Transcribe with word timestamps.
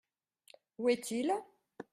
Où 0.79 0.89
est-il? 0.89 1.31